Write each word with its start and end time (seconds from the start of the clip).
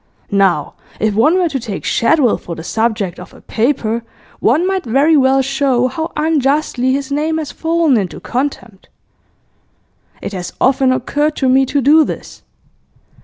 Now, 0.33 0.73
if 0.99 1.13
one 1.13 1.35
were 1.37 1.49
to 1.49 1.59
take 1.59 1.85
Shadwell 1.85 2.39
for 2.39 2.55
the 2.55 2.63
subject 2.63 3.19
of 3.19 3.35
a 3.35 3.41
paper, 3.41 4.03
one 4.39 4.65
might 4.65 4.83
very 4.83 5.15
well 5.15 5.43
show 5.43 5.87
how 5.89 6.11
unjustly 6.17 6.91
his 6.91 7.11
name 7.11 7.37
has 7.37 7.51
fallen 7.51 7.95
into 7.97 8.19
contempt. 8.19 8.89
It 10.19 10.33
has 10.33 10.53
often 10.59 10.91
occurred 10.91 11.35
to 11.35 11.49
me 11.49 11.67
to 11.67 11.81
do 11.81 12.03
this. 12.03 12.41